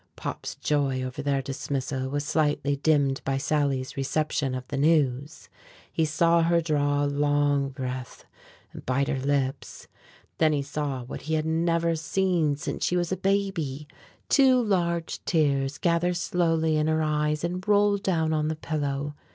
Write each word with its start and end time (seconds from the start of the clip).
Pop's 0.15 0.55
joy 0.55 1.03
over 1.03 1.21
their 1.21 1.43
dismissal 1.43 2.09
was 2.09 2.25
slightly 2.25 2.75
dimmed 2.75 3.21
by 3.23 3.37
Sally's 3.37 3.95
reception 3.95 4.55
of 4.55 4.67
the 4.69 4.75
news. 4.77 5.47
He 5.93 6.05
saw 6.05 6.41
her 6.41 6.59
draw 6.59 7.05
a 7.05 7.05
long 7.05 7.69
breath 7.69 8.25
and 8.73 8.83
bite 8.83 9.09
her 9.09 9.19
lips; 9.19 9.87
then 10.39 10.53
he 10.53 10.63
saw 10.63 11.03
what 11.03 11.21
he 11.29 11.35
had 11.35 11.45
never 11.45 11.95
seen 11.95 12.55
since 12.55 12.83
she 12.83 12.97
was 12.97 13.11
a 13.11 13.15
baby, 13.15 13.87
two 14.27 14.59
large 14.59 15.23
tears 15.23 15.77
gather 15.77 16.15
slowly 16.15 16.77
in 16.77 16.87
her 16.87 17.03
eyes 17.03 17.43
and 17.43 17.67
roll 17.67 17.97
down 17.97 18.33
on 18.33 18.47
the 18.47 18.55
pillow. 18.55 19.13